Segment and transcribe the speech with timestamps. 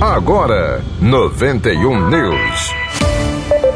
[0.00, 2.74] Agora, 91 News.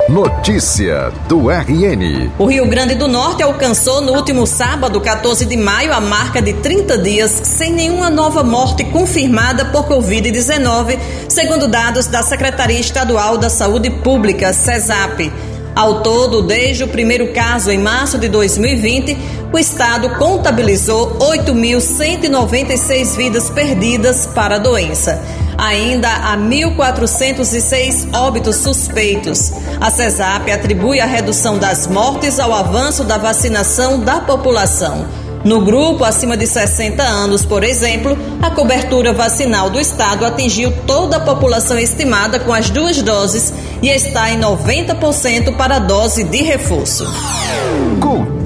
[0.07, 2.31] Notícia do RN.
[2.39, 6.53] O Rio Grande do Norte alcançou no último sábado, 14 de maio, a marca de
[6.53, 13.49] 30 dias sem nenhuma nova morte confirmada por Covid-19, segundo dados da Secretaria Estadual da
[13.49, 15.33] Saúde Pública, CESAP.
[15.75, 19.17] Ao todo, desde o primeiro caso em março de 2020,
[19.51, 25.19] o Estado contabilizou 8.196 vidas perdidas para a doença.
[25.61, 29.53] Ainda há 1.406 óbitos suspeitos.
[29.79, 35.07] A CESAP atribui a redução das mortes ao avanço da vacinação da população.
[35.45, 41.19] No grupo acima de 60 anos, por exemplo, a cobertura vacinal do estado atingiu toda
[41.19, 43.53] a população estimada com as duas doses
[43.83, 47.07] e está em 90% para a dose de reforço.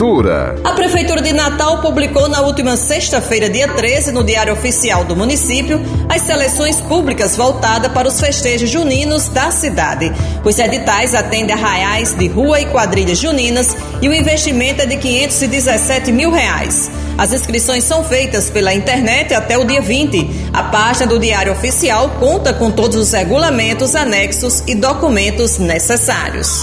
[0.05, 0.57] Cultura.
[0.63, 5.81] A Prefeitura de Natal publicou na última sexta-feira, dia 13, no Diário Oficial do município,
[6.11, 10.13] as seleções públicas voltadas para os festejos juninos da cidade.
[10.45, 16.13] Os editais atendem arraiais de rua e quadrilhas juninas e o investimento é de 517
[16.13, 16.91] mil reais.
[17.17, 20.51] As inscrições são feitas pela internet até o dia 20.
[20.53, 26.63] A página do Diário Oficial conta com todos os regulamentos, anexos e documentos necessários.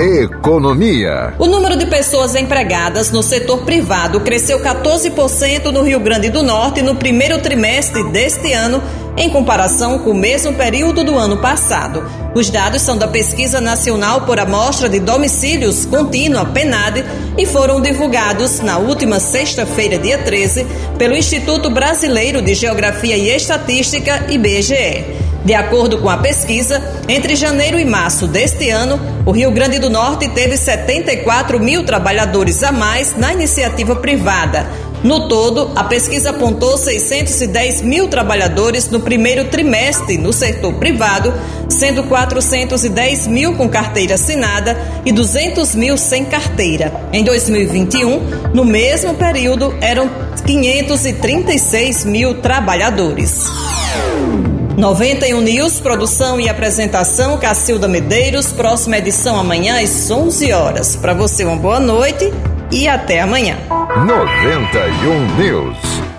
[0.00, 1.34] Economia.
[1.38, 6.80] O número de pessoas empregadas no setor privado cresceu 14% no Rio Grande do Norte
[6.80, 8.82] no primeiro trimestre deste ano,
[9.14, 12.02] em comparação com o mesmo período do ano passado.
[12.34, 17.04] Os dados são da Pesquisa Nacional por Amostra de Domicílios Contínua, PENAD,
[17.36, 24.24] e foram divulgados na última sexta-feira, dia 13, pelo Instituto Brasileiro de Geografia e Estatística,
[24.30, 25.29] IBGE.
[25.44, 29.88] De acordo com a pesquisa, entre janeiro e março deste ano, o Rio Grande do
[29.88, 34.66] Norte teve 74 mil trabalhadores a mais na iniciativa privada.
[35.02, 41.32] No todo, a pesquisa apontou 610 mil trabalhadores no primeiro trimestre no setor privado,
[41.70, 46.92] sendo 410 mil com carteira assinada e 200 mil sem carteira.
[47.14, 50.10] Em 2021, no mesmo período, eram
[50.44, 53.46] 536 mil trabalhadores.
[54.76, 58.52] 91 News, produção e apresentação, Cacilda Medeiros.
[58.52, 60.96] Próxima edição amanhã às 11 horas.
[60.96, 62.32] Para você, uma boa noite
[62.70, 63.58] e até amanhã.
[63.68, 66.09] 91 News.